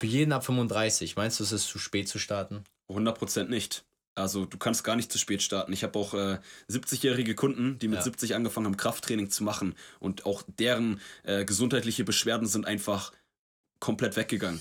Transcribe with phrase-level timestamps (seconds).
[0.00, 2.64] für jeden ab 35, meinst du, es ist zu spät zu starten?
[2.88, 3.84] 100% nicht.
[4.14, 5.72] Also du kannst gar nicht zu spät starten.
[5.72, 8.02] Ich habe auch äh, 70-jährige Kunden, die mit ja.
[8.02, 9.74] 70 angefangen haben, Krafttraining zu machen.
[10.00, 13.12] Und auch deren äh, gesundheitliche Beschwerden sind einfach
[13.80, 14.60] komplett weggegangen.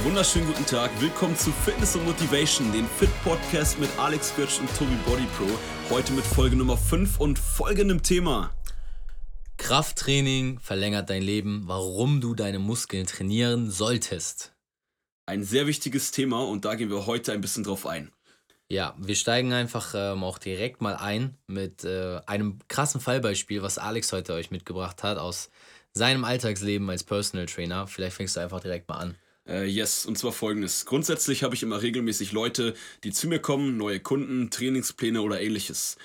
[0.00, 0.90] Einen wunderschönen guten Tag.
[0.98, 5.46] Willkommen zu Fitness und Motivation, den Fit Podcast mit Alex Götz und Tobi Body Pro.
[5.94, 8.50] Heute mit Folge Nummer 5 und folgendem Thema.
[9.58, 14.54] Krafttraining verlängert dein Leben, warum du deine Muskeln trainieren solltest.
[15.26, 18.10] Ein sehr wichtiges Thema und da gehen wir heute ein bisschen drauf ein.
[18.70, 23.76] Ja, wir steigen einfach ähm, auch direkt mal ein mit äh, einem krassen Fallbeispiel, was
[23.76, 25.50] Alex heute euch mitgebracht hat aus
[25.92, 27.86] seinem Alltagsleben als Personal Trainer.
[27.86, 29.16] Vielleicht fängst du einfach direkt mal an.
[29.50, 30.86] Äh, yes, und zwar folgendes.
[30.86, 35.96] Grundsätzlich habe ich immer regelmäßig Leute, die zu mir kommen, neue Kunden, Trainingspläne oder ähnliches.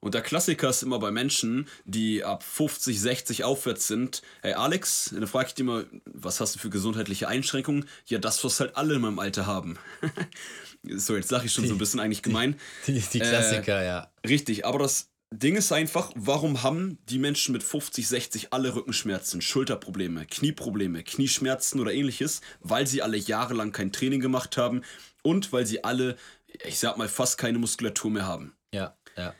[0.00, 4.22] Und der Klassiker ist immer bei Menschen, die ab 50, 60 aufwärts sind.
[4.42, 7.86] Hey Alex, dann frage ich dich mal, was hast du für gesundheitliche Einschränkungen?
[8.06, 9.78] Ja, das, was halt alle in meinem Alter haben.
[10.82, 12.56] so, jetzt sage ich schon die, so ein bisschen eigentlich gemein.
[12.86, 14.10] Die, die Klassiker, äh, ja.
[14.28, 19.40] Richtig, aber das Ding ist einfach, warum haben die Menschen mit 50, 60 alle Rückenschmerzen,
[19.40, 22.40] Schulterprobleme, Knieprobleme, Knieschmerzen oder ähnliches?
[22.60, 24.82] Weil sie alle jahrelang kein Training gemacht haben
[25.22, 26.16] und weil sie alle,
[26.64, 28.54] ich sag mal, fast keine Muskulatur mehr haben.
[28.72, 29.34] Ja, ja.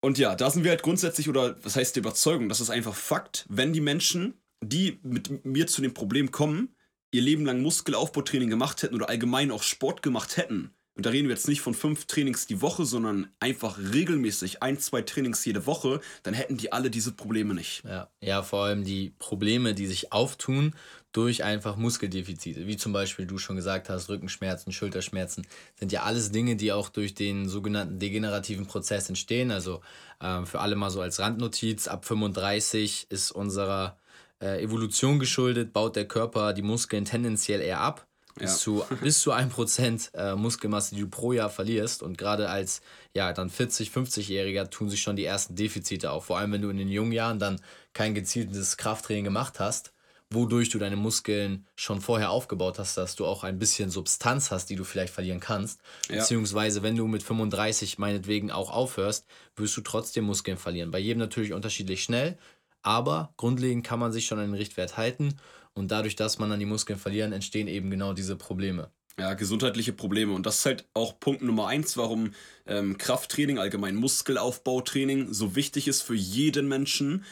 [0.00, 2.94] Und ja, da sind wir halt grundsätzlich, oder was heißt die Überzeugung, das ist einfach
[2.94, 6.74] Fakt, wenn die Menschen, die mit mir zu dem Problem kommen,
[7.10, 11.28] ihr Leben lang Muskelaufbautraining gemacht hätten oder allgemein auch Sport gemacht hätten, und da reden
[11.28, 15.66] wir jetzt nicht von fünf Trainings die Woche, sondern einfach regelmäßig ein, zwei Trainings jede
[15.66, 17.82] Woche, dann hätten die alle diese Probleme nicht.
[17.84, 20.74] Ja, ja vor allem die Probleme, die sich auftun
[21.10, 25.46] durch einfach Muskeldefizite, wie zum Beispiel du schon gesagt hast, Rückenschmerzen, Schulterschmerzen,
[25.78, 29.50] sind ja alles Dinge, die auch durch den sogenannten degenerativen Prozess entstehen.
[29.50, 29.80] Also
[30.20, 33.96] äh, für alle mal so als Randnotiz, ab 35 ist unserer
[34.40, 38.06] äh, Evolution geschuldet, baut der Körper die Muskeln tendenziell eher ab.
[38.36, 38.56] Bis, ja.
[38.56, 42.02] zu, bis zu 1% äh, Muskelmasse, die du pro Jahr verlierst.
[42.02, 42.82] Und gerade als
[43.14, 46.26] ja, dann 40-, 50-Jähriger tun sich schon die ersten Defizite auf.
[46.26, 47.60] Vor allem, wenn du in den jungen Jahren dann
[47.92, 49.94] kein gezieltes Krafttraining gemacht hast
[50.34, 54.66] wodurch du deine Muskeln schon vorher aufgebaut hast, dass du auch ein bisschen Substanz hast,
[54.66, 55.80] die du vielleicht verlieren kannst.
[56.08, 56.16] Ja.
[56.16, 60.90] Beziehungsweise, wenn du mit 35 meinetwegen auch aufhörst, wirst du trotzdem Muskeln verlieren.
[60.90, 62.36] Bei jedem natürlich unterschiedlich schnell,
[62.82, 65.36] aber grundlegend kann man sich schon an den Richtwert halten
[65.74, 68.90] und dadurch, dass man dann die Muskeln verlieren, entstehen eben genau diese Probleme.
[69.18, 70.32] Ja, gesundheitliche Probleme.
[70.32, 72.32] Und das ist halt auch Punkt Nummer eins, warum
[72.66, 77.24] ähm, Krafttraining, allgemein Muskelaufbautraining so wichtig ist für jeden Menschen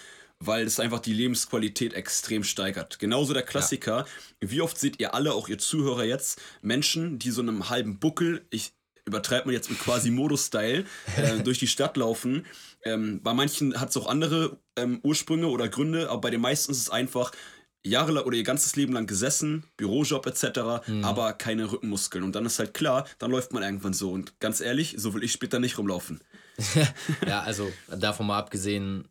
[0.44, 2.98] weil es einfach die Lebensqualität extrem steigert.
[2.98, 4.06] Genauso der Klassiker.
[4.40, 4.50] Ja.
[4.50, 8.44] Wie oft seht ihr alle, auch ihr Zuhörer jetzt, Menschen, die so einem halben Buckel,
[8.50, 8.72] ich
[9.04, 10.84] übertreibe man jetzt mit quasi Modus-Style,
[11.16, 12.46] äh, durch die Stadt laufen.
[12.84, 16.72] Ähm, bei manchen hat es auch andere ähm, Ursprünge oder Gründe, aber bei den meisten
[16.72, 17.30] ist es einfach,
[17.84, 21.04] jahrelang oder ihr ganzes Leben lang gesessen, Bürojob etc., mhm.
[21.04, 22.24] aber keine Rückenmuskeln.
[22.24, 24.12] Und dann ist halt klar, dann läuft man irgendwann so.
[24.12, 26.20] Und ganz ehrlich, so will ich später nicht rumlaufen.
[27.26, 29.08] ja, also davon mal abgesehen,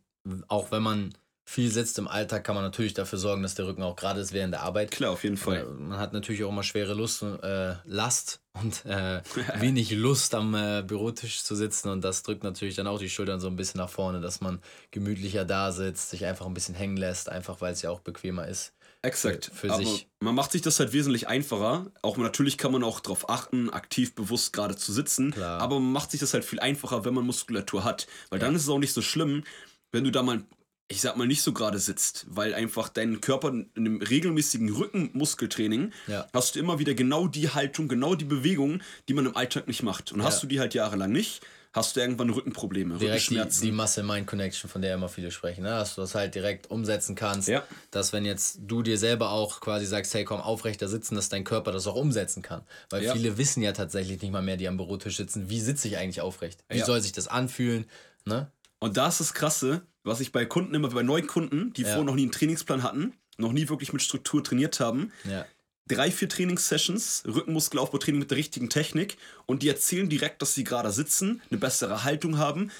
[0.48, 1.14] auch wenn man
[1.44, 4.32] viel sitzt im Alltag, kann man natürlich dafür sorgen, dass der Rücken auch gerade ist
[4.32, 4.90] während der Arbeit.
[4.90, 5.64] Klar, auf jeden Fall.
[5.66, 9.22] Man hat natürlich auch immer schwere Lust, äh, Last und äh,
[9.60, 13.40] wenig Lust am äh, Bürotisch zu sitzen und das drückt natürlich dann auch die Schultern
[13.40, 14.60] so ein bisschen nach vorne, dass man
[14.90, 18.46] gemütlicher da sitzt, sich einfach ein bisschen hängen lässt, einfach weil es ja auch bequemer
[18.46, 18.72] ist.
[19.02, 19.50] Exakt.
[19.52, 20.08] Für, für sich.
[20.20, 21.90] Man macht sich das halt wesentlich einfacher.
[22.02, 25.32] Auch natürlich kann man auch darauf achten, aktiv bewusst gerade zu sitzen.
[25.32, 25.60] Klar.
[25.60, 28.06] Aber man macht sich das halt viel einfacher, wenn man Muskulatur hat.
[28.30, 28.46] Weil ja.
[28.46, 29.42] dann ist es auch nicht so schlimm,
[29.90, 30.44] wenn du da mal
[30.92, 35.90] ich sag mal, nicht so gerade sitzt, weil einfach dein Körper in einem regelmäßigen Rückenmuskeltraining
[36.06, 36.26] ja.
[36.34, 39.82] hast du immer wieder genau die Haltung, genau die Bewegung, die man im Alltag nicht
[39.82, 40.12] macht.
[40.12, 40.26] Und ja.
[40.26, 41.40] hast du die halt jahrelang nicht,
[41.72, 43.62] hast du irgendwann Rückenprobleme, direkt Rückenschmerzen.
[43.62, 45.70] Die, die Muscle-Mind-Connection, von der immer viele sprechen, ne?
[45.70, 47.48] dass du das halt direkt umsetzen kannst.
[47.48, 47.64] Ja.
[47.90, 51.44] Dass wenn jetzt du dir selber auch quasi sagst, hey komm, aufrechter sitzen, dass dein
[51.44, 52.60] Körper das auch umsetzen kann.
[52.90, 53.14] Weil ja.
[53.14, 56.20] viele wissen ja tatsächlich nicht mal mehr, die am Bürotisch sitzen, wie sitze ich eigentlich
[56.20, 56.62] aufrecht?
[56.68, 57.86] Wie soll sich das anfühlen?
[58.26, 58.52] Ne?
[58.78, 61.88] Und da ist das Krasse, was ich bei Kunden immer, bei Neukunden, die ja.
[61.88, 65.46] vorher noch nie einen Trainingsplan hatten, noch nie wirklich mit Struktur trainiert haben, ja.
[65.88, 69.16] drei, vier Trainingssessions, Rückenmuskelaufbautraining mit der richtigen Technik
[69.46, 72.70] und die erzählen direkt, dass sie gerade sitzen, eine bessere Haltung haben,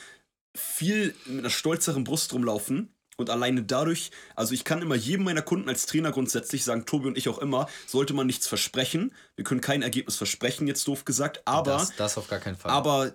[0.54, 5.42] viel mit einer stolzeren Brust rumlaufen und alleine dadurch, also ich kann immer jedem meiner
[5.42, 9.14] Kunden als Trainer grundsätzlich sagen, Tobi und ich auch immer, sollte man nichts versprechen.
[9.36, 11.72] Wir können kein Ergebnis versprechen, jetzt doof gesagt, aber.
[11.72, 12.70] Das, das auf gar keinen Fall.
[12.70, 13.14] Aber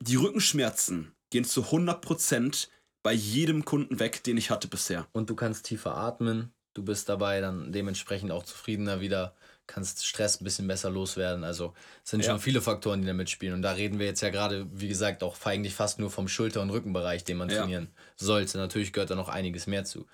[0.00, 2.68] die Rückenschmerzen gehen zu 100%
[3.02, 5.06] bei jedem Kunden weg, den ich hatte bisher.
[5.12, 9.34] Und du kannst tiefer atmen, Du bist dabei dann dementsprechend auch zufriedener wieder,
[9.66, 11.42] kannst Stress ein bisschen besser loswerden.
[11.42, 11.74] Also
[12.04, 12.30] es sind ja.
[12.30, 13.54] schon viele Faktoren, die da mitspielen.
[13.54, 16.62] Und da reden wir jetzt ja gerade, wie gesagt, auch eigentlich fast nur vom Schulter-
[16.62, 17.60] und Rückenbereich, den man ja.
[17.60, 18.58] trainieren sollte.
[18.58, 20.06] Natürlich gehört da noch einiges mehr zu.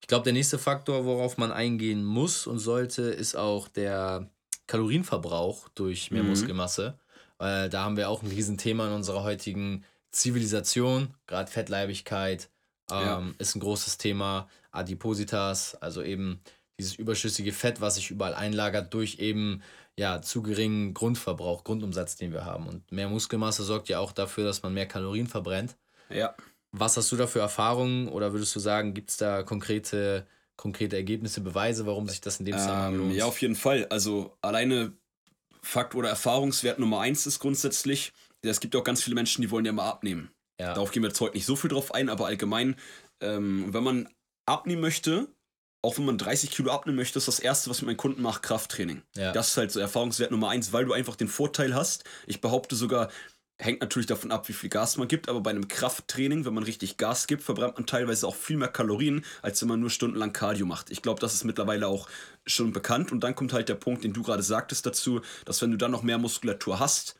[0.00, 4.28] Ich glaube, der nächste Faktor, worauf man eingehen muss und sollte, ist auch der
[4.66, 6.30] Kalorienverbrauch durch mehr mhm.
[6.30, 6.98] Muskelmasse.
[7.38, 9.84] Weil da haben wir auch ein Riesenthema in unserer heutigen
[10.14, 11.14] Zivilisation.
[11.26, 12.48] Gerade Fettleibigkeit
[12.90, 13.26] ähm, ja.
[13.38, 14.48] ist ein großes Thema.
[14.70, 16.40] Adipositas, also eben
[16.78, 19.62] dieses überschüssige Fett, was sich überall einlagert durch eben
[19.96, 22.66] ja zu geringen Grundverbrauch, Grundumsatz, den wir haben.
[22.66, 25.76] Und mehr Muskelmasse sorgt ja auch dafür, dass man mehr Kalorien verbrennt.
[26.10, 26.34] Ja.
[26.72, 30.26] Was hast du da für Erfahrungen oder würdest du sagen, gibt es da konkrete,
[30.56, 33.14] konkrete Ergebnisse, Beweise, warum sich das in dem Zusammenhang ähm, lohnt?
[33.14, 33.86] Ja, auf jeden Fall.
[33.90, 34.92] Also alleine
[35.62, 38.12] Fakt oder Erfahrungswert Nummer eins ist grundsätzlich,
[38.50, 40.30] es gibt auch ganz viele Menschen, die wollen ja mal abnehmen.
[40.60, 40.74] Ja.
[40.74, 42.76] Darauf gehen wir jetzt heute nicht so viel drauf ein, aber allgemein,
[43.20, 44.08] ähm, wenn man
[44.46, 45.28] abnehmen möchte,
[45.82, 48.42] auch wenn man 30 Kilo abnehmen möchte, ist das Erste, was mit meinen Kunden macht,
[48.42, 49.02] Krafttraining.
[49.16, 49.32] Ja.
[49.32, 52.04] Das ist halt so Erfahrungswert Nummer eins, weil du einfach den Vorteil hast.
[52.26, 53.10] Ich behaupte sogar,
[53.58, 56.64] hängt natürlich davon ab, wie viel Gas man gibt, aber bei einem Krafttraining, wenn man
[56.64, 60.32] richtig Gas gibt, verbrennt man teilweise auch viel mehr Kalorien, als wenn man nur stundenlang
[60.32, 60.90] Cardio macht.
[60.90, 62.08] Ich glaube, das ist mittlerweile auch
[62.46, 63.12] schon bekannt.
[63.12, 65.90] Und dann kommt halt der Punkt, den du gerade sagtest dazu, dass wenn du dann
[65.90, 67.16] noch mehr Muskulatur hast,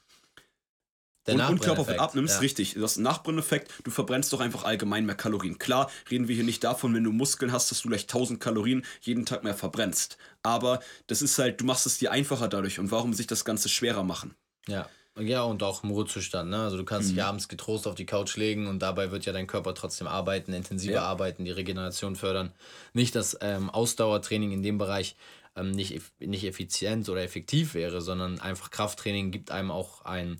[1.27, 2.41] der und, und Körperfett abnimmst, ja.
[2.41, 2.75] richtig.
[2.75, 5.59] Das Nachbrenneffekt, du verbrennst doch einfach allgemein mehr Kalorien.
[5.59, 8.85] Klar, reden wir hier nicht davon, wenn du Muskeln hast, dass du gleich 1000 Kalorien
[9.01, 10.19] jeden Tag mehr verbrennst.
[10.43, 12.79] Aber das ist halt, du machst es dir einfacher dadurch.
[12.79, 14.35] Und warum sich das Ganze schwerer machen?
[14.69, 14.89] Ja.
[15.19, 16.51] Ja, und auch im Ruhezustand.
[16.51, 16.61] Ne?
[16.61, 17.15] Also du kannst mhm.
[17.15, 20.53] dich abends getrost auf die Couch legen und dabei wird ja dein Körper trotzdem arbeiten,
[20.53, 21.05] intensiver ja.
[21.05, 22.53] arbeiten, die Regeneration fördern.
[22.95, 25.15] Nicht, dass ähm, Ausdauertraining in dem Bereich
[25.55, 30.39] ähm, nicht, nicht effizient oder effektiv wäre, sondern einfach Krafttraining gibt einem auch ein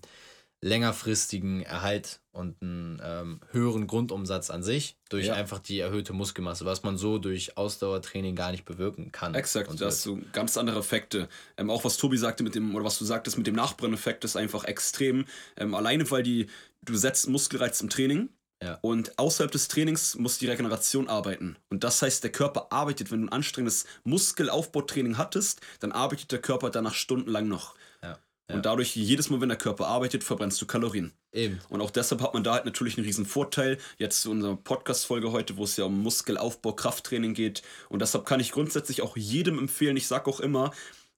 [0.65, 5.35] längerfristigen Erhalt und einen ähm, höheren Grundumsatz an sich durch ja.
[5.35, 9.35] einfach die erhöhte Muskelmasse, was man so durch Ausdauertraining gar nicht bewirken kann.
[9.35, 11.29] Exakt, das hast so ganz andere Effekte.
[11.57, 14.35] Ähm, auch was Tobi sagte mit dem, oder was du sagtest mit dem Nachbrenneffekt ist
[14.35, 15.25] einfach extrem.
[15.55, 16.47] Ähm, alleine weil die,
[16.81, 18.29] du setzt Muskelreiz im Training,
[18.63, 18.79] ja.
[18.81, 21.57] Und außerhalb des Trainings muss die Regeneration arbeiten.
[21.69, 26.39] Und das heißt, der Körper arbeitet, wenn du ein anstrengendes Muskelaufbautraining hattest, dann arbeitet der
[26.39, 27.75] Körper danach stundenlang noch.
[28.49, 28.55] Ja.
[28.55, 31.13] Und dadurch, jedes Mal, wenn der Körper arbeitet, verbrennst du Kalorien.
[31.31, 31.59] Eben.
[31.69, 33.79] Und auch deshalb hat man da halt natürlich einen riesen Vorteil.
[33.97, 37.63] Jetzt zu unserer Podcast-Folge heute, wo es ja um Muskelaufbau, Krafttraining geht.
[37.89, 40.71] Und deshalb kann ich grundsätzlich auch jedem empfehlen, ich sage auch immer,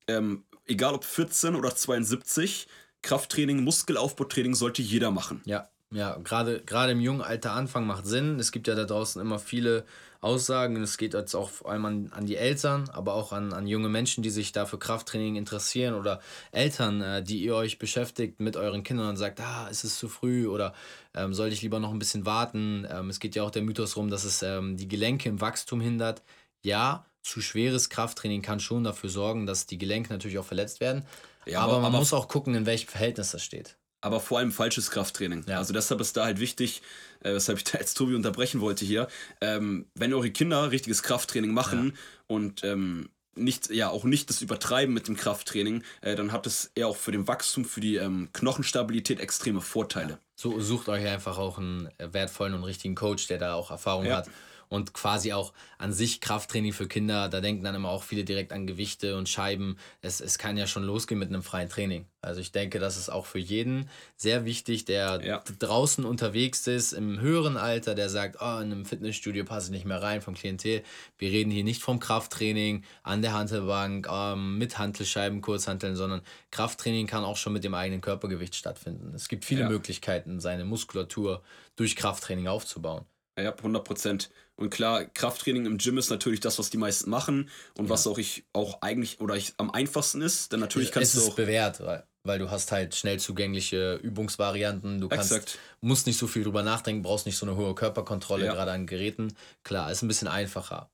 [0.07, 2.67] ähm, egal ob 14 oder 72,
[3.01, 5.41] Krafttraining, Muskelaufbautraining sollte jeder machen.
[5.45, 8.39] Ja, ja, gerade gerade im jungen Alter Anfang macht Sinn.
[8.39, 9.85] Es gibt ja da draußen immer viele
[10.19, 10.81] Aussagen.
[10.81, 13.87] Es geht jetzt auch vor allem an, an die Eltern, aber auch an, an junge
[13.87, 16.19] Menschen, die sich da für Krafttraining interessieren oder
[16.51, 20.09] Eltern, äh, die ihr euch beschäftigt mit euren Kindern und sagt, ah, ist es zu
[20.09, 20.73] früh oder
[21.13, 22.85] ähm, sollte ich lieber noch ein bisschen warten.
[22.91, 25.79] Ähm, es geht ja auch der Mythos rum, dass es ähm, die Gelenke im Wachstum
[25.79, 26.21] hindert.
[26.63, 31.05] Ja, zu schweres Krafttraining kann schon dafür sorgen, dass die Gelenke natürlich auch verletzt werden.
[31.45, 34.39] Ja, aber, aber man aber muss auch gucken, in welchem Verhältnis das steht aber vor
[34.39, 35.45] allem falsches Krafttraining.
[35.47, 35.57] Ja.
[35.57, 36.81] Also deshalb ist da halt wichtig,
[37.21, 39.07] äh, weshalb ich da jetzt Tobi unterbrechen wollte hier,
[39.41, 41.99] ähm, wenn eure Kinder richtiges Krafttraining machen ja.
[42.27, 46.71] und ähm, nicht, ja, auch nicht das Übertreiben mit dem Krafttraining, äh, dann hat es
[46.73, 50.19] eher auch für den Wachstum, für die ähm, Knochenstabilität extreme Vorteile.
[50.35, 54.17] So sucht euch einfach auch einen wertvollen und richtigen Coach, der da auch Erfahrung ja.
[54.17, 54.29] hat
[54.69, 58.51] und quasi auch an sich Krafttraining für Kinder, da denken dann immer auch viele direkt
[58.51, 59.77] an Gewichte und Scheiben.
[60.01, 62.05] Es, es kann ja schon losgehen mit einem freien Training.
[62.21, 65.43] Also ich denke, das ist auch für jeden sehr wichtig, der ja.
[65.59, 69.85] draußen unterwegs ist, im höheren Alter, der sagt, oh, in einem Fitnessstudio passe ich nicht
[69.85, 70.83] mehr rein vom Klientel.
[71.17, 76.21] Wir reden hier nicht vom Krafttraining an der Hantelbank, ähm, mit Hantelscheiben, Kurzhanteln, sondern
[76.51, 79.13] Krafttraining kann auch schon mit dem eigenen Körpergewicht stattfinden.
[79.15, 79.69] Es gibt viele ja.
[79.69, 81.43] Möglichkeiten, seine Muskulatur
[81.75, 83.05] durch Krafttraining aufzubauen.
[83.37, 84.29] Ja, 100 Prozent.
[84.57, 87.89] Und klar, Krafttraining im Gym ist natürlich das, was die meisten machen und ja.
[87.91, 90.51] was auch ich auch eigentlich oder ich am einfachsten ist.
[90.51, 91.21] Denn natürlich kannst es du.
[91.21, 94.99] Es ist bewährt, weil, weil du hast halt schnell zugängliche Übungsvarianten.
[94.99, 95.59] Du kannst, Exakt.
[95.79, 98.53] musst nicht so viel drüber nachdenken, brauchst nicht so eine hohe Körperkontrolle, ja.
[98.53, 99.35] gerade an Geräten.
[99.63, 100.89] Klar, ist ein bisschen einfacher.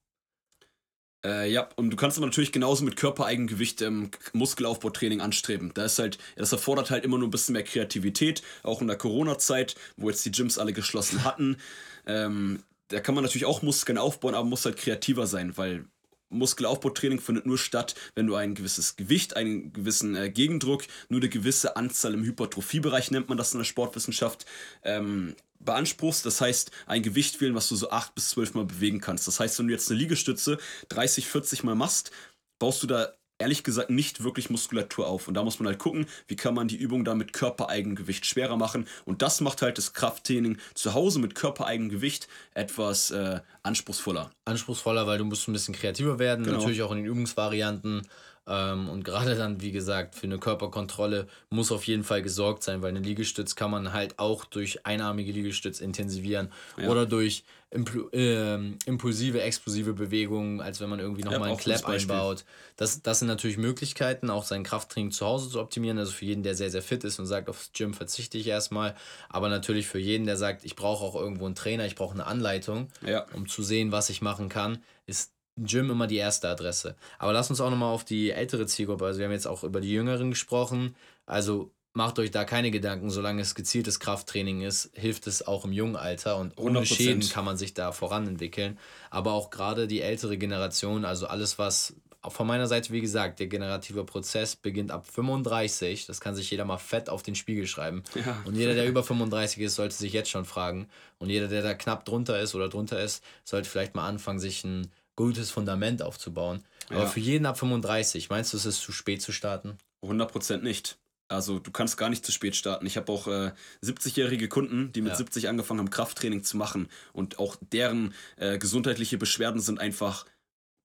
[1.25, 5.71] Äh, ja, und du kannst aber natürlich genauso mit Körpereigengewicht ähm, Muskelaufbautraining anstreben.
[5.73, 8.97] Da ist halt, das erfordert halt immer nur ein bisschen mehr Kreativität, auch in der
[8.97, 11.57] Corona-Zeit, wo jetzt die Gyms alle geschlossen hatten.
[12.05, 12.61] Ähm,
[12.93, 15.85] da kann man natürlich auch Muskeln aufbauen, aber muss halt kreativer sein, weil
[16.33, 21.29] Muskelaufbautraining findet nur statt, wenn du ein gewisses Gewicht, einen gewissen äh, Gegendruck, nur eine
[21.29, 24.45] gewisse Anzahl im Hypertrophiebereich nennt man das in der Sportwissenschaft,
[24.83, 26.25] ähm, beanspruchst.
[26.25, 29.27] Das heißt, ein Gewicht wählen, was du so acht bis zwölf Mal bewegen kannst.
[29.27, 30.57] Das heißt, wenn du jetzt eine Liegestütze
[30.89, 32.11] 30, 40 Mal machst,
[32.59, 35.27] baust du da ehrlich gesagt nicht wirklich Muskulatur auf.
[35.27, 38.57] Und da muss man halt gucken, wie kann man die Übung da mit Körpereigengewicht schwerer
[38.57, 38.87] machen.
[39.05, 44.31] Und das macht halt das Krafttraining zu Hause mit Körpereigengewicht etwas äh, anspruchsvoller.
[44.45, 46.57] Anspruchsvoller, weil du musst ein bisschen kreativer werden, genau.
[46.57, 48.07] natürlich auch in den Übungsvarianten.
[48.45, 52.81] Ähm, und gerade dann, wie gesagt, für eine Körperkontrolle muss auf jeden Fall gesorgt sein,
[52.81, 56.89] weil eine Liegestütz kann man halt auch durch einarmige Liegestütz intensivieren ja.
[56.89, 61.85] oder durch impl äh, impulsive, explosive Bewegungen, als wenn man irgendwie nochmal ja, einen Clap
[61.87, 62.45] einbaut.
[62.75, 65.97] Das, das sind natürlich Möglichkeiten, auch sein Krafttraining zu Hause zu optimieren.
[65.97, 68.95] Also für jeden, der sehr, sehr fit ist und sagt, aufs Gym verzichte ich erstmal.
[69.29, 72.27] Aber natürlich für jeden, der sagt, ich brauche auch irgendwo einen Trainer, ich brauche eine
[72.27, 73.25] Anleitung, ja.
[73.33, 76.95] um zu sehen, was ich machen kann, ist Gym immer die erste Adresse.
[77.19, 79.81] Aber lass uns auch nochmal auf die ältere Zielgruppe, also wir haben jetzt auch über
[79.81, 80.95] die Jüngeren gesprochen.
[81.25, 85.71] Also macht euch da keine Gedanken, solange es gezieltes Krafttraining ist, hilft es auch im
[85.71, 86.85] jungen Alter und ohne 100%.
[86.85, 88.79] Schäden kann man sich da voranentwickeln.
[89.11, 91.95] Aber auch gerade die ältere Generation, also alles, was
[92.29, 96.05] von meiner Seite, wie gesagt, der generative Prozess beginnt ab 35.
[96.05, 98.03] Das kann sich jeder mal fett auf den Spiegel schreiben.
[98.15, 98.41] Ja.
[98.45, 100.87] Und jeder, der über 35 ist, sollte sich jetzt schon fragen.
[101.19, 104.63] Und jeder, der da knapp drunter ist oder drunter ist, sollte vielleicht mal anfangen, sich
[104.63, 106.63] ein gutes Fundament aufzubauen.
[106.89, 107.07] Aber ja.
[107.07, 109.77] für jeden ab 35, meinst du, es ist zu spät zu starten?
[110.03, 110.97] 100% nicht.
[111.29, 112.85] Also du kannst gar nicht zu spät starten.
[112.85, 113.53] Ich habe auch äh,
[113.83, 115.17] 70-jährige Kunden, die mit ja.
[115.17, 116.89] 70 angefangen haben, Krafttraining zu machen.
[117.13, 120.25] Und auch deren äh, gesundheitliche Beschwerden sind einfach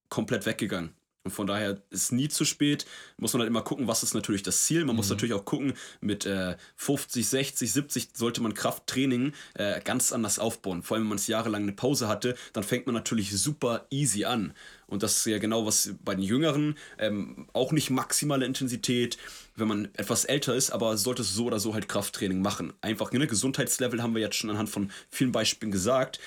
[0.09, 0.95] komplett weggegangen.
[1.29, 2.87] Und von daher ist nie zu spät.
[3.17, 4.79] Muss man halt immer gucken, was ist natürlich das Ziel.
[4.79, 4.97] Man mhm.
[4.97, 10.39] muss natürlich auch gucken, mit äh, 50, 60, 70 sollte man Krafttraining äh, ganz anders
[10.39, 10.81] aufbauen.
[10.81, 14.25] Vor allem, wenn man es jahrelang eine Pause hatte, dann fängt man natürlich super easy
[14.25, 14.55] an.
[14.87, 16.75] Und das ist ja genau was bei den Jüngeren.
[16.97, 19.19] Ähm, auch nicht maximale Intensität,
[19.55, 22.73] wenn man etwas älter ist, aber sollte es so oder so halt Krafttraining machen.
[22.81, 23.27] Einfach, ne?
[23.27, 26.19] Gesundheitslevel haben wir jetzt schon anhand von vielen Beispielen gesagt.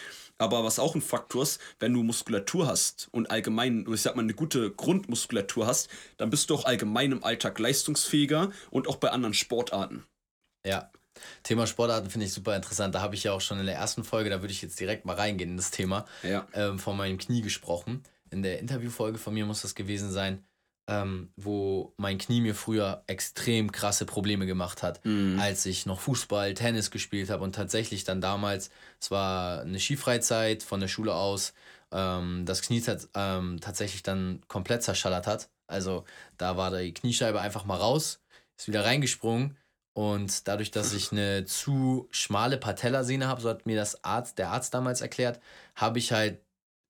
[0.42, 4.22] Aber was auch ein Faktor ist, wenn du Muskulatur hast und allgemein, ich sag mal,
[4.22, 9.10] eine gute Grundmuskulatur hast, dann bist du auch allgemein im Alltag leistungsfähiger und auch bei
[9.10, 10.04] anderen Sportarten.
[10.66, 10.90] Ja.
[11.44, 12.92] Thema Sportarten finde ich super interessant.
[12.92, 15.04] Da habe ich ja auch schon in der ersten Folge, da würde ich jetzt direkt
[15.04, 16.44] mal reingehen in das Thema, ja.
[16.54, 18.02] ähm, von meinem Knie gesprochen.
[18.30, 20.42] In der Interviewfolge von mir muss das gewesen sein
[20.88, 25.38] ähm, wo mein Knie mir früher extrem krasse Probleme gemacht hat, mhm.
[25.40, 28.70] als ich noch Fußball, Tennis gespielt habe und tatsächlich dann damals,
[29.00, 31.54] es war eine Skifreizeit von der Schule aus,
[31.92, 32.82] ähm, das Knie
[33.14, 35.50] ähm, tatsächlich dann komplett zerschallert hat.
[35.68, 36.04] Also
[36.36, 38.20] da war die Kniescheibe einfach mal raus,
[38.58, 39.56] ist wieder reingesprungen
[39.94, 44.50] und dadurch, dass ich eine zu schmale Patellasehne habe, so hat mir das Arzt, der
[44.50, 45.40] Arzt damals erklärt,
[45.76, 46.40] habe ich halt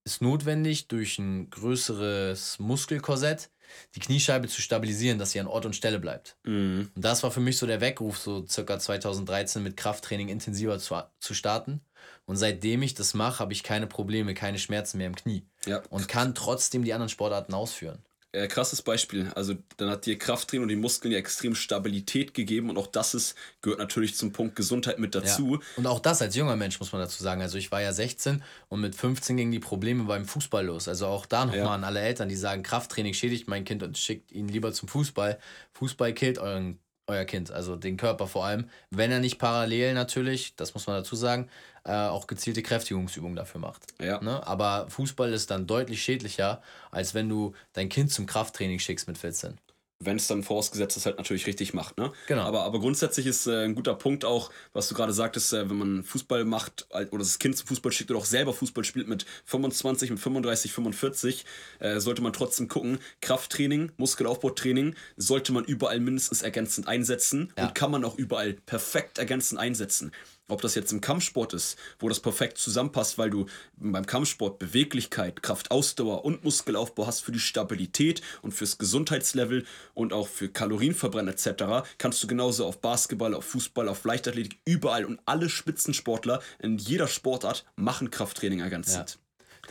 [0.05, 3.49] ist notwendig durch ein größeres Muskelkorsett
[3.95, 6.37] die Kniescheibe zu stabilisieren, dass sie an Ort und Stelle bleibt.
[6.43, 6.89] Mhm.
[6.95, 11.01] Und das war für mich so der Weckruf, so circa 2013 mit Krafttraining intensiver zu,
[11.19, 11.81] zu starten.
[12.25, 15.45] Und seitdem ich das mache, habe ich keine Probleme, keine Schmerzen mehr im Knie.
[15.65, 15.81] Ja.
[15.89, 18.03] Und kann trotzdem die anderen Sportarten ausführen
[18.33, 19.31] äh, krasses Beispiel.
[19.35, 23.13] Also dann hat dir Krafttraining und die Muskeln ja extrem Stabilität gegeben und auch das
[23.13, 25.55] ist, gehört natürlich zum Punkt Gesundheit mit dazu.
[25.55, 25.61] Ja.
[25.77, 27.41] Und auch das als junger Mensch muss man dazu sagen.
[27.41, 30.87] Also ich war ja 16 und mit 15 gingen die Probleme beim Fußball los.
[30.87, 31.73] Also auch da nochmal ja.
[31.73, 35.39] an alle Eltern, die sagen, Krafttraining schädigt mein Kind und schickt ihn lieber zum Fußball.
[35.73, 40.55] Fußball killt euren euer Kind, also den Körper vor allem, wenn er nicht parallel natürlich,
[40.55, 41.49] das muss man dazu sagen,
[41.85, 43.85] äh, auch gezielte Kräftigungsübungen dafür macht.
[44.01, 44.21] Ja.
[44.21, 44.45] Ne?
[44.45, 46.61] Aber Fußball ist dann deutlich schädlicher,
[46.91, 49.57] als wenn du dein Kind zum Krafttraining schickst mit 14
[50.05, 51.97] wenn es dann vorausgesetzt ist, halt natürlich richtig macht.
[51.97, 52.11] Ne?
[52.27, 52.43] Genau.
[52.43, 55.77] Aber, aber grundsätzlich ist äh, ein guter Punkt auch, was du gerade sagtest, äh, wenn
[55.77, 59.25] man Fußball macht oder das Kind zum Fußball schickt oder auch selber Fußball spielt mit
[59.45, 61.45] 25, mit 35, 45,
[61.79, 67.67] äh, sollte man trotzdem gucken, Krafttraining, Muskelaufbautraining sollte man überall mindestens ergänzend einsetzen ja.
[67.67, 70.11] und kann man auch überall perfekt ergänzend einsetzen.
[70.49, 73.45] Ob das jetzt im Kampfsport ist, wo das perfekt zusammenpasst, weil du
[73.77, 80.11] beim Kampfsport Beweglichkeit, Kraft, Ausdauer und Muskelaufbau hast für die Stabilität und fürs Gesundheitslevel und
[80.11, 85.19] auch für Kalorienverbrennen etc., kannst du genauso auf Basketball, auf Fußball, auf Leichtathletik, überall und
[85.25, 89.11] alle Spitzensportler in jeder Sportart machen Krafttraining ergänzend.
[89.11, 89.22] Ja.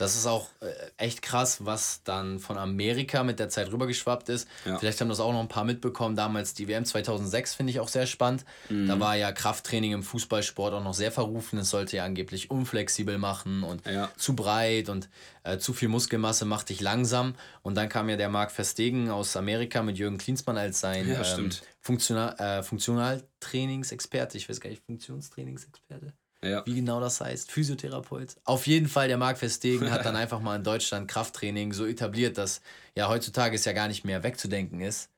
[0.02, 4.48] Das ist auch äh, echt krass, was dann von Amerika mit der Zeit rübergeschwappt ist.
[4.64, 4.76] Ja.
[4.76, 6.16] Vielleicht haben das auch noch ein paar mitbekommen.
[6.16, 8.44] Damals die WM 2006 finde ich auch sehr spannend.
[8.68, 8.88] Mhm.
[8.88, 11.56] Da war ja Krafttraining im Fußballsport auch noch sehr verrufen.
[11.60, 14.10] Es sollte ja angeblich unflexibel machen und ja.
[14.16, 15.08] zu breit und
[15.44, 17.36] äh, zu viel Muskelmasse macht dich langsam.
[17.62, 21.22] Und dann kam ja der Marc Verstegen aus Amerika mit Jürgen Klinsmann als sein ja,
[21.38, 24.36] ähm, Funktional, äh, Funktionaltrainingsexperte.
[24.36, 26.12] Ich weiß gar nicht, Funktionstrainingsexperte.
[26.44, 26.62] Ja.
[26.66, 27.52] Wie genau das heißt.
[27.52, 28.36] Physiotherapeut.
[28.44, 32.36] Auf jeden Fall, der Marc Verstegen hat dann einfach mal in Deutschland Krafttraining so etabliert,
[32.36, 32.60] dass
[32.96, 35.08] ja heutzutage es ja gar nicht mehr wegzudenken ist.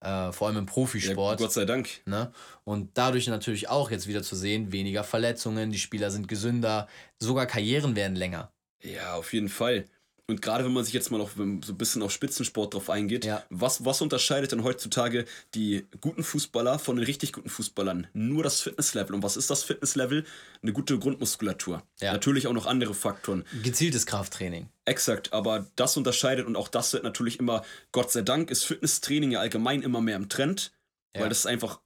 [0.00, 1.38] Äh, vor allem im Profisport.
[1.38, 1.88] Ja, Gott sei Dank.
[2.06, 2.32] Ne?
[2.64, 6.88] Und dadurch natürlich auch jetzt wieder zu sehen, weniger Verletzungen, die Spieler sind gesünder,
[7.20, 8.50] sogar Karrieren werden länger.
[8.82, 9.84] Ja, auf jeden Fall.
[10.28, 13.24] Und gerade wenn man sich jetzt mal auf, so ein bisschen auf Spitzensport drauf eingeht,
[13.24, 13.42] ja.
[13.50, 15.24] was, was unterscheidet denn heutzutage
[15.54, 18.06] die guten Fußballer von den richtig guten Fußballern?
[18.12, 19.14] Nur das Fitnesslevel.
[19.16, 20.24] Und was ist das Fitnesslevel?
[20.62, 21.82] Eine gute Grundmuskulatur.
[22.00, 22.12] Ja.
[22.12, 23.44] Natürlich auch noch andere Faktoren.
[23.62, 24.68] Gezieltes Krafttraining.
[24.84, 27.62] Exakt, aber das unterscheidet und auch das wird natürlich immer,
[27.92, 30.72] Gott sei Dank, ist Fitnesstraining ja allgemein immer mehr im Trend,
[31.14, 31.22] ja.
[31.22, 31.80] weil das ist einfach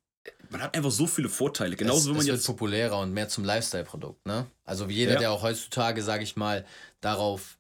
[0.51, 1.77] man hat einfach so viele Vorteile.
[1.77, 4.27] Genauso es, wenn man es jetzt wird populärer und mehr zum Lifestyle-Produkt.
[4.27, 4.47] Ne?
[4.65, 5.19] Also wie jeder, ja.
[5.19, 6.65] der auch heutzutage, sage ich mal,
[7.01, 7.59] darauf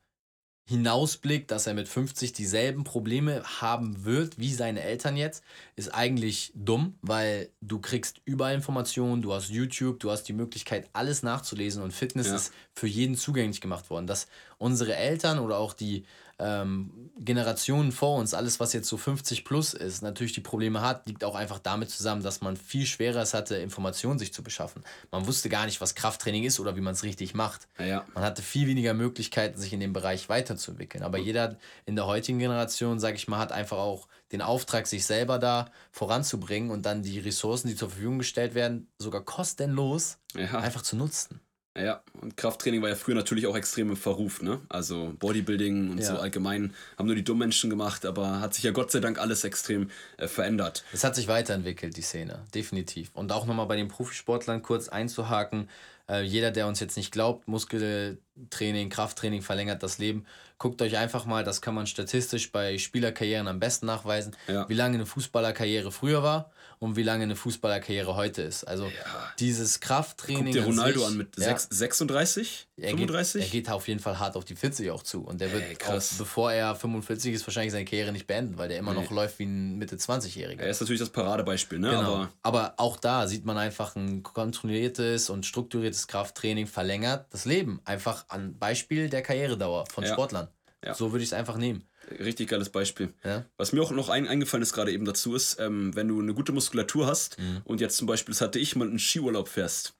[0.68, 5.44] hinausblickt, dass er mit 50 dieselben Probleme haben wird wie seine Eltern jetzt,
[5.76, 10.88] ist eigentlich dumm, weil du kriegst überall Informationen, du hast YouTube, du hast die Möglichkeit,
[10.92, 12.34] alles nachzulesen und Fitness ja.
[12.34, 14.08] ist für jeden zugänglich gemacht worden.
[14.08, 14.26] Dass
[14.58, 16.04] unsere Eltern oder auch die
[16.38, 21.06] ähm, Generationen vor uns, alles was jetzt so 50 plus ist, natürlich die Probleme hat,
[21.06, 24.84] liegt auch einfach damit zusammen, dass man viel schwerer es hatte, Informationen sich zu beschaffen.
[25.10, 27.68] Man wusste gar nicht, was Krafttraining ist oder wie man es richtig macht.
[27.78, 28.04] Ja.
[28.14, 31.02] Man hatte viel weniger Möglichkeiten, sich in dem Bereich weiterzuentwickeln.
[31.02, 35.06] Aber jeder in der heutigen Generation, sage ich mal, hat einfach auch den Auftrag, sich
[35.06, 40.58] selber da voranzubringen und dann die Ressourcen, die zur Verfügung gestellt werden, sogar kostenlos ja.
[40.58, 41.40] einfach zu nutzen.
[41.78, 44.60] Ja, und Krafttraining war ja früher natürlich auch extrem im Verruf, ne?
[44.68, 46.04] Also Bodybuilding und ja.
[46.04, 49.18] so allgemein haben nur die dummen Menschen gemacht, aber hat sich ja Gott sei Dank
[49.18, 50.84] alles extrem äh, verändert.
[50.92, 53.10] Es hat sich weiterentwickelt, die Szene, definitiv.
[53.14, 55.68] Und auch nochmal bei den Profisportlern kurz einzuhaken,
[56.08, 60.24] äh, jeder, der uns jetzt nicht glaubt, Muskeltraining, Krafttraining verlängert das Leben.
[60.58, 64.68] Guckt euch einfach mal, das kann man statistisch bei Spielerkarrieren am besten nachweisen, ja.
[64.68, 68.64] wie lange eine Fußballerkarriere früher war und wie lange eine Fußballerkarriere heute ist.
[68.64, 69.32] Also ja.
[69.38, 70.44] dieses Krafttraining.
[70.44, 73.40] Guck dir Ronaldo an, sich, an mit ja, 36, er 35?
[73.40, 75.24] Geht, er geht auf jeden Fall hart auf die 40 auch zu.
[75.24, 78.68] Und der wird, Ey, auch, bevor er 45 ist, wahrscheinlich seine Karriere nicht beenden, weil
[78.68, 79.02] der immer nee.
[79.02, 80.60] noch läuft wie ein Mitte 20-Jähriger.
[80.60, 81.90] Er ist natürlich das Paradebeispiel, ne?
[81.90, 82.00] Genau.
[82.02, 87.80] Aber, Aber auch da sieht man einfach ein kontrolliertes und strukturiertes Krafttraining verlängert das Leben.
[87.84, 90.12] Einfach an Beispiel der Karrieredauer von ja.
[90.12, 90.48] Sportlern.
[90.84, 90.94] Ja.
[90.94, 91.84] So würde ich es einfach nehmen.
[92.10, 93.12] Richtig geiles Beispiel.
[93.24, 93.44] Ja.
[93.56, 96.34] Was mir auch noch ein, eingefallen ist gerade eben dazu ist, ähm, wenn du eine
[96.34, 97.62] gute Muskulatur hast mhm.
[97.64, 99.94] und jetzt zum Beispiel, das hatte ich mal einen Skiurlaub fährst.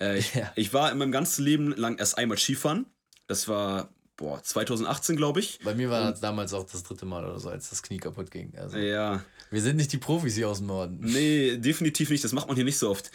[0.00, 0.52] Äh, ich, ja.
[0.56, 2.86] ich war in meinem ganzen Leben lang erst einmal Skifahren.
[3.26, 5.58] Das war boah, 2018, glaube ich.
[5.62, 8.30] Bei mir war das damals auch das dritte Mal oder so, als das Knie kaputt
[8.30, 8.52] ging.
[8.56, 9.22] Also, ja.
[9.50, 10.98] Wir sind nicht die Profis hier aus dem Norden.
[11.00, 12.24] Nee, definitiv nicht.
[12.24, 13.10] Das macht man hier nicht so oft.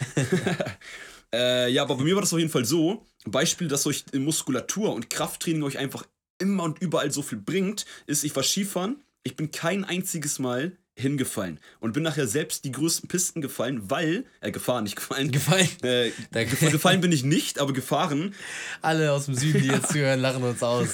[1.34, 3.04] äh, ja, aber bei mir war das auf jeden Fall so.
[3.24, 6.06] Beispiel, dass euch Muskulatur und Krafttraining euch einfach
[6.38, 10.76] immer und überall so viel bringt, ist, ich war Skifahren, ich bin kein einziges Mal
[10.94, 15.30] hingefallen und bin nachher selbst die größten Pisten gefallen, weil, äh, gefahren, nicht gefallen.
[15.30, 15.68] Gefallen?
[15.82, 18.34] Äh, gefallen bin ich nicht, aber gefahren.
[18.82, 20.88] Alle aus dem Süden, die jetzt zuhören, lachen uns aus.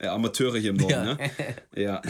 [0.00, 1.14] Ja, Amateure hier im Norden, ja.
[1.14, 1.30] ne?
[1.74, 2.02] Ja.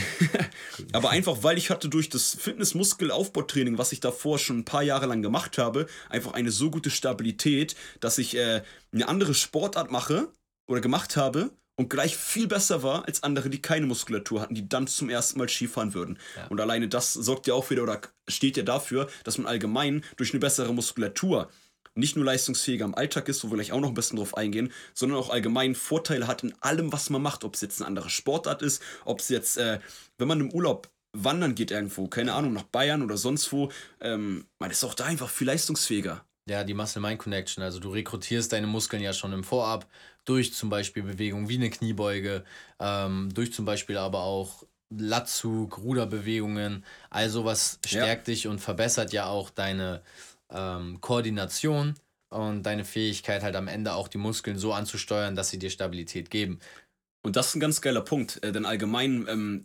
[0.93, 5.07] aber einfach, weil ich hatte durch das Fitness-Muskelaufbautraining, was ich davor schon ein paar Jahre
[5.07, 10.31] lang gemacht habe, einfach eine so gute Stabilität, dass ich äh, eine andere Sportart mache
[10.67, 14.69] oder gemacht habe und gleich viel besser war als andere, die keine Muskulatur hatten, die
[14.69, 16.19] dann zum ersten Mal Skifahren würden.
[16.37, 16.49] Ja.
[16.49, 20.33] Und alleine das sorgt ja auch wieder oder steht ja dafür, dass man allgemein durch
[20.33, 21.49] eine bessere Muskulatur
[21.95, 24.73] nicht nur leistungsfähiger im Alltag ist, wo wir gleich auch noch ein bisschen drauf eingehen,
[24.93, 27.45] sondern auch allgemein Vorteile hat in allem, was man macht.
[27.45, 29.79] Ob es jetzt eine andere Sportart ist, ob es jetzt, äh,
[30.19, 34.47] wenn man im Urlaub wandern geht irgendwo, keine Ahnung, nach Bayern oder sonst wo, ähm,
[34.59, 36.25] man ist auch da einfach viel leistungsfähiger.
[36.49, 37.63] Ja, die Muscle-Mind-Connection.
[37.63, 39.87] Also du rekrutierst deine Muskeln ja schon im Vorab
[40.25, 42.45] durch zum Beispiel Bewegungen wie eine Kniebeuge,
[42.81, 46.85] ähm, durch zum Beispiel aber auch Latzug, Ruderbewegungen.
[47.11, 48.35] All sowas stärkt ja.
[48.35, 50.03] dich und verbessert ja auch deine
[50.51, 51.95] ähm, Koordination
[52.31, 56.31] und deine Fähigkeit halt am Ende auch die Muskeln so anzusteuern, dass sie dir Stabilität
[56.31, 56.61] geben.
[57.23, 59.63] Und das ist ein ganz geiler Punkt, äh, denn allgemein ähm,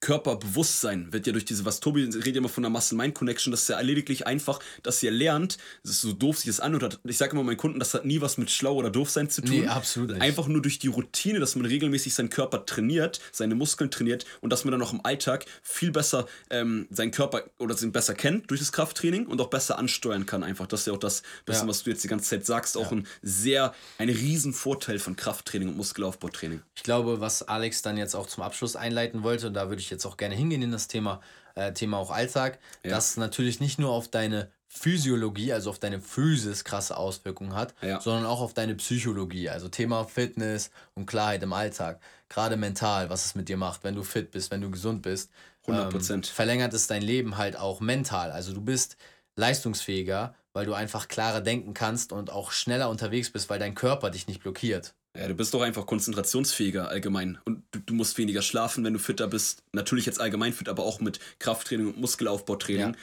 [0.00, 3.80] Körperbewusstsein wird ja durch diese, was Tobi redet immer von der Muscle-Mind-Connection, das ist ja
[3.80, 7.00] lediglich einfach, dass ihr lernt, das ist so doof sich das anhört.
[7.04, 9.42] Ich sage immer meinen Kunden, das hat nie was mit schlau oder doof sein zu
[9.42, 9.60] tun.
[9.60, 10.22] Nee, absolut nicht.
[10.22, 14.50] Einfach nur durch die Routine, dass man regelmäßig seinen Körper trainiert, seine Muskeln trainiert und
[14.50, 18.50] dass man dann auch im Alltag viel besser ähm, seinen Körper oder ihn besser kennt
[18.50, 20.44] durch das Krafttraining und auch besser ansteuern kann.
[20.44, 21.68] Einfach, das ist ja auch das, bisschen, ja.
[21.68, 22.98] was du jetzt die ganze Zeit sagst, auch ja.
[22.98, 26.62] ein sehr, ein riesen Vorteil von Krafttraining und Muskelaufbautraining.
[26.78, 29.90] Ich glaube, was Alex dann jetzt auch zum Abschluss einleiten wollte, und da würde ich
[29.90, 31.20] jetzt auch gerne hingehen in das Thema,
[31.56, 32.90] äh, Thema auch Alltag, ja.
[32.90, 38.00] das natürlich nicht nur auf deine Physiologie, also auf deine Physis krasse Auswirkungen hat, ja.
[38.00, 42.00] sondern auch auf deine Psychologie, also Thema Fitness und Klarheit im Alltag.
[42.28, 45.32] Gerade mental, was es mit dir macht, wenn du fit bist, wenn du gesund bist.
[45.66, 48.30] 100% Ähm, verlängert es dein Leben halt auch mental.
[48.30, 48.96] Also du bist
[49.34, 54.10] leistungsfähiger, weil du einfach klarer denken kannst und auch schneller unterwegs bist, weil dein Körper
[54.10, 54.94] dich nicht blockiert.
[55.16, 57.38] Ja, du bist doch einfach konzentrationsfähiger allgemein.
[57.44, 59.62] Und du, du, musst weniger schlafen, wenn du fitter bist.
[59.72, 62.92] Natürlich jetzt allgemein fit, aber auch mit Krafttraining und Muskelaufbautraining.
[62.92, 63.00] Ja.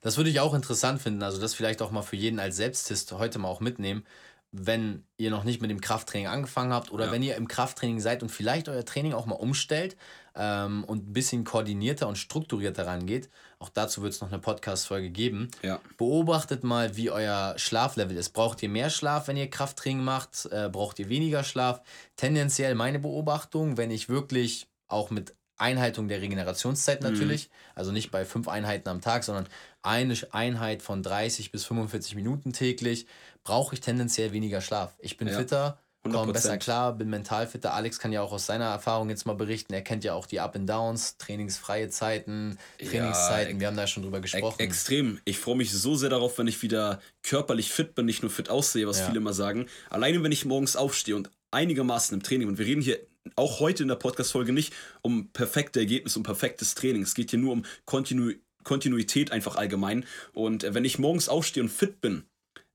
[0.00, 1.22] Das würde ich auch interessant finden.
[1.22, 4.04] Also, das vielleicht auch mal für jeden als Selbsttest heute mal auch mitnehmen.
[4.50, 7.12] Wenn ihr noch nicht mit dem Krafttraining angefangen habt oder Ja.
[7.12, 9.96] wenn ihr im Krafttraining seid und vielleicht euer Training auch mal umstellt
[10.34, 13.28] ähm, und ein bisschen koordinierter und strukturierter rangeht.
[13.58, 15.50] Auch dazu wird es noch eine Podcast-Folge geben.
[15.62, 15.80] Ja.
[15.98, 18.30] Beobachtet mal, wie euer Schlaflevel ist.
[18.30, 20.46] Braucht ihr mehr Schlaf, wenn ihr Krafttraining macht?
[20.50, 21.82] Äh, braucht ihr weniger Schlaf?
[22.16, 28.24] Tendenziell meine Beobachtung, wenn ich wirklich auch mit Einhaltung der Regenerationszeit natürlich, also nicht bei
[28.24, 29.48] fünf Einheiten am Tag, sondern
[29.82, 33.06] eine Einheit von 30 bis 45 Minuten täglich,
[33.48, 34.94] brauche ich tendenziell weniger Schlaf.
[34.98, 35.38] Ich bin Ja.
[35.38, 36.32] fitter, komme 100%.
[36.34, 37.72] besser klar, bin mental fitter.
[37.72, 39.72] Alex kann ja auch aus seiner Erfahrung jetzt mal berichten.
[39.72, 43.58] Er kennt ja auch die Up and Downs, trainingsfreie Zeiten, Trainingszeiten.
[43.58, 44.60] Wir haben da schon drüber gesprochen.
[44.60, 45.18] extrem.
[45.24, 48.50] Ich freue mich so sehr darauf, wenn ich wieder körperlich fit bin, nicht nur fit
[48.50, 49.06] aussehe, was Ja.
[49.06, 49.66] viele immer sagen.
[49.88, 52.98] Alleine wenn ich morgens aufstehe und einigermaßen im Training, und wir reden hier
[53.36, 57.02] auch heute in der Podcast-Folge nicht um perfekte Ergebnisse, um perfektes Training.
[57.02, 58.32] Es geht hier nur um Kontinu
[58.64, 60.04] Kontinuität einfach allgemein.
[60.34, 62.24] Und äh, wenn ich morgens aufstehe und fit bin,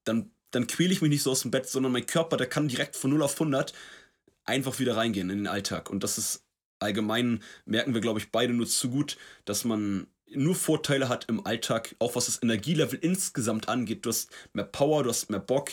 [0.05, 2.67] dann, dann quäle ich mich nicht so aus dem Bett, sondern mein Körper, der kann
[2.67, 3.73] direkt von 0 auf 100
[4.45, 5.89] einfach wieder reingehen in den Alltag.
[5.89, 6.43] Und das ist
[6.79, 11.45] allgemein, merken wir, glaube ich, beide nur zu gut, dass man nur Vorteile hat im
[11.45, 14.05] Alltag, auch was das Energielevel insgesamt angeht.
[14.05, 15.71] Du hast mehr Power, du hast mehr Bock,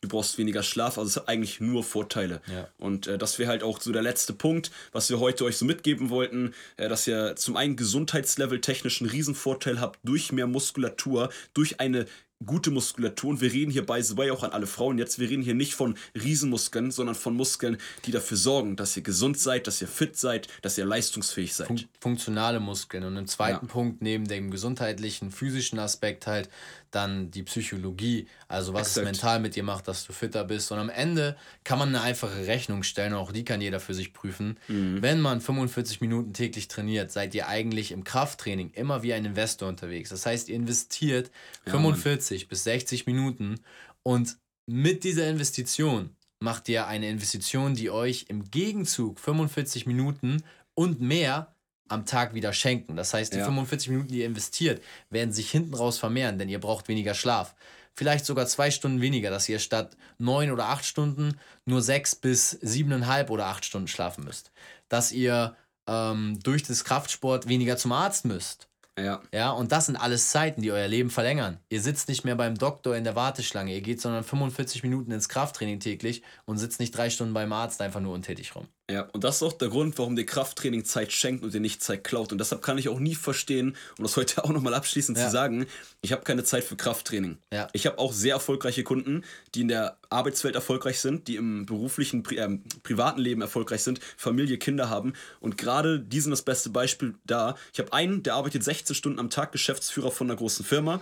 [0.00, 2.40] du brauchst weniger Schlaf, also es hat eigentlich nur Vorteile.
[2.52, 2.68] Ja.
[2.78, 5.64] Und äh, das wäre halt auch so der letzte Punkt, was wir heute euch so
[5.64, 11.30] mitgeben wollten, äh, dass ihr zum einen Gesundheitslevel technisch einen Riesenvorteil habt durch mehr Muskulatur,
[11.54, 12.06] durch eine
[12.44, 15.28] gute Muskulatur und wir reden hier by the way auch an alle Frauen jetzt, wir
[15.28, 19.66] reden hier nicht von Riesenmuskeln, sondern von Muskeln, die dafür sorgen, dass ihr gesund seid,
[19.66, 21.66] dass ihr fit seid, dass ihr leistungsfähig seid.
[21.68, 23.04] Fun funktionale Muskeln.
[23.04, 23.72] Und im zweiten Ja.
[23.72, 26.48] Punkt, neben dem gesundheitlichen, physischen Aspekt halt,
[26.94, 28.28] dann die Psychologie.
[28.48, 29.04] Also was es Exakt.
[29.04, 30.70] mental mit dir macht, dass du fitter bist.
[30.72, 34.12] Und am Ende kann man eine einfache Rechnung stellen, auch die kann jeder für sich
[34.12, 34.58] prüfen.
[34.68, 35.02] Mhm.
[35.02, 39.68] Wenn man 45 Minuten täglich trainiert, seid ihr eigentlich im Krafttraining immer wie ein Investor
[39.68, 40.10] unterwegs.
[40.10, 41.30] Das heißt, ihr investiert
[41.66, 43.60] 45 bis 60 Minuten
[44.02, 50.42] und mit dieser Investition macht ihr eine Investition, die euch im Gegenzug 45 Minuten
[50.74, 51.51] und mehr
[51.92, 52.96] am Tag wieder schenken.
[52.96, 53.44] Das heißt, die Ja.
[53.44, 57.54] 45 Minuten, die ihr investiert, werden sich hinten raus vermehren, denn ihr braucht weniger Schlaf.
[57.94, 62.50] Vielleicht sogar zwei Stunden weniger, dass ihr statt neun oder acht Stunden nur sechs bis
[62.50, 64.50] siebeneinhalb oder acht Stunden schlafen müsst.
[64.88, 65.54] Dass ihr
[65.86, 68.68] ähm, durch das Kraftsport weniger zum Arzt müsst.
[68.98, 71.58] Ja, Ja, und das sind alles Zeiten, die euer Leben verlängern.
[71.70, 75.28] Ihr sitzt nicht mehr beim Doktor in der Warteschlange, ihr geht sondern 45 Minuten ins
[75.30, 78.66] Krafttraining täglich und sitzt nicht drei Stunden beim Arzt einfach nur untätig rum.
[78.90, 81.82] Ja, und das ist auch der Grund, warum dir Krafttraining Zeit schenkt und dir nicht
[81.82, 82.32] Zeit klaut.
[82.32, 85.26] Und deshalb kann ich auch nie verstehen, um das heute auch nochmal abschließend Ja.
[85.26, 85.66] zu sagen,
[86.02, 87.38] ich habe keine Zeit für Krafttraining.
[87.52, 87.68] Ja.
[87.72, 92.22] Ich habe auch sehr erfolgreiche Kunden, die in der Arbeitswelt erfolgreich sind, die im beruflichen,
[92.22, 95.14] pri ähm, privaten Leben erfolgreich sind, Familie, Kinder haben.
[95.40, 97.56] Und gerade die sind das beste Beispiel da.
[97.72, 101.00] Ich habe einen, der arbeitet 16 Stunden am Tag, Geschäftsführer von einer großen Firma.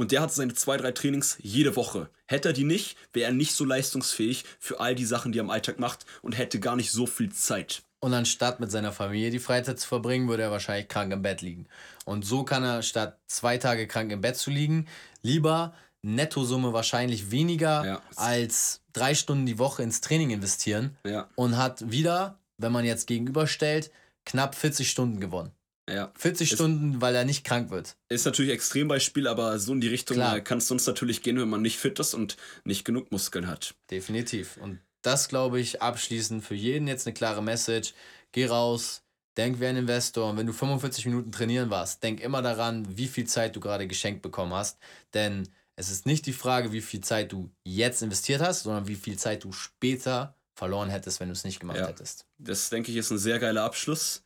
[0.00, 2.08] Und der hat seine zwei, drei Trainings jede Woche.
[2.24, 5.42] Hätte er die nicht, wäre er nicht so leistungsfähig für all die Sachen, die er
[5.44, 7.82] im Alltag macht und hätte gar nicht so viel Zeit.
[7.98, 11.42] Und anstatt mit seiner Familie die Freizeit zu verbringen, würde er wahrscheinlich krank im Bett
[11.42, 11.66] liegen.
[12.06, 14.86] Und so kann er statt zwei Tage krank im Bett zu liegen,
[15.20, 18.02] lieber Nettosumme wahrscheinlich weniger Ja.
[18.16, 23.06] als drei Stunden die Woche ins Training investieren Ja, und hat wieder, wenn man jetzt
[23.06, 23.90] gegenüberstellt,
[24.24, 25.52] knapp 40 Stunden gewonnen.
[25.88, 26.12] Ja.
[26.16, 27.96] 40 Ist- Stunden, weil er nicht krank wird.
[28.08, 31.48] Ist natürlich Extrembeispiel, aber so in die Richtung äh, kann es sonst natürlich gehen, wenn
[31.48, 33.74] man nicht fit ist und nicht genug Muskeln hat.
[33.90, 34.56] Definitiv.
[34.58, 37.94] Und das glaube ich abschließend für jeden jetzt eine klare Message.
[38.32, 39.02] Geh raus,
[39.36, 40.30] denk wie ein Investor.
[40.30, 43.86] Und wenn du 45 Minuten trainieren warst, denk immer daran, wie viel Zeit du gerade
[43.88, 44.78] geschenkt bekommen hast.
[45.14, 48.94] Denn es ist nicht die Frage, wie viel Zeit du jetzt investiert hast, sondern wie
[48.96, 51.88] viel Zeit du später verloren hättest, wenn du es nicht gemacht Ja.
[51.88, 52.26] hättest.
[52.38, 54.22] Das, denke ich, ist ein sehr geiler Abschluss.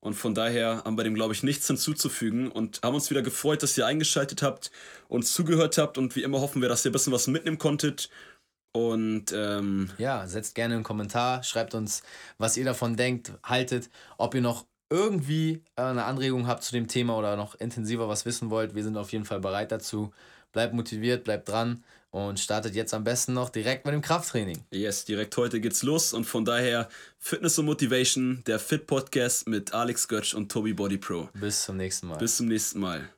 [0.00, 3.62] Und von daher haben wir dem, glaube ich, nichts hinzuzufügen und haben uns wieder gefreut,
[3.62, 4.70] dass ihr eingeschaltet habt
[5.08, 5.98] und zugehört habt.
[5.98, 8.08] Und wie immer hoffen wir, dass ihr ein bisschen was mitnehmen konntet.
[8.72, 12.02] Und ähm, Ja, setzt gerne einen Kommentar, schreibt uns,
[12.38, 16.86] was ihr davon denkt, haltet, ob ihr noch irgendwie äh, eine Anregung habt zu dem
[16.86, 18.74] Thema oder noch intensiver was wissen wollt.
[18.74, 20.12] Wir sind auf jeden Fall bereit dazu.
[20.52, 21.84] Bleibt motiviert, bleibt dran
[22.16, 24.64] und startet jetzt am besten noch direkt mit dem Krafttraining.
[24.70, 26.14] yes, direkt heute geht's los.
[26.14, 30.96] Und von daher Fitness und Motivation, der Fit Podcast mit Alex Götsch und Tobi Body
[30.96, 31.28] Pro.
[31.34, 32.16] Bis zum nächsten Mal.
[32.16, 33.10] Bis zum nächsten Mal.